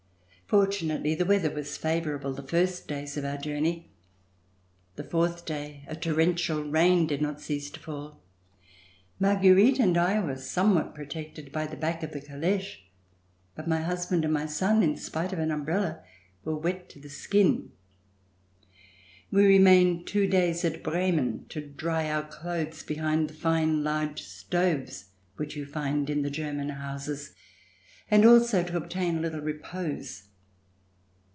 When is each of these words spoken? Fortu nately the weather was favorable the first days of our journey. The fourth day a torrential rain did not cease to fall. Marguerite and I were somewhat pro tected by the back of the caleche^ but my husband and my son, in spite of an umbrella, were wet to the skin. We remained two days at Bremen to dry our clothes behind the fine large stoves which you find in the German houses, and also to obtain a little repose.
Fortu 0.53 0.85
nately 0.85 1.15
the 1.15 1.23
weather 1.23 1.49
was 1.49 1.77
favorable 1.77 2.33
the 2.33 2.43
first 2.43 2.85
days 2.85 3.15
of 3.15 3.23
our 3.23 3.37
journey. 3.37 3.89
The 4.97 5.03
fourth 5.05 5.45
day 5.45 5.85
a 5.87 5.95
torrential 5.95 6.61
rain 6.65 7.07
did 7.07 7.21
not 7.21 7.39
cease 7.39 7.69
to 7.71 7.79
fall. 7.79 8.19
Marguerite 9.17 9.79
and 9.79 9.97
I 9.97 10.19
were 10.19 10.35
somewhat 10.35 10.93
pro 10.93 11.05
tected 11.05 11.53
by 11.53 11.67
the 11.67 11.77
back 11.77 12.03
of 12.03 12.11
the 12.11 12.19
caleche^ 12.19 12.79
but 13.55 13.65
my 13.69 13.79
husband 13.79 14.25
and 14.25 14.33
my 14.33 14.45
son, 14.45 14.83
in 14.83 14.97
spite 14.97 15.31
of 15.31 15.39
an 15.39 15.51
umbrella, 15.51 16.03
were 16.43 16.57
wet 16.57 16.89
to 16.89 16.99
the 16.99 17.07
skin. 17.07 17.71
We 19.31 19.45
remained 19.47 20.05
two 20.05 20.27
days 20.27 20.65
at 20.65 20.83
Bremen 20.83 21.45
to 21.47 21.61
dry 21.65 22.09
our 22.11 22.27
clothes 22.27 22.83
behind 22.83 23.29
the 23.29 23.33
fine 23.35 23.85
large 23.85 24.21
stoves 24.23 25.11
which 25.37 25.55
you 25.55 25.65
find 25.65 26.09
in 26.09 26.23
the 26.23 26.29
German 26.29 26.67
houses, 26.67 27.35
and 28.09 28.25
also 28.25 28.65
to 28.65 28.75
obtain 28.75 29.15
a 29.17 29.21
little 29.21 29.39
repose. 29.39 30.23